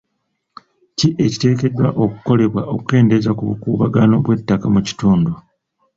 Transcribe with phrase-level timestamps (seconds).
[0.97, 5.31] Ki ekiteekeddwa okukolebwa okukendeza ku bukuubagano bw'ettaka mu kitundu?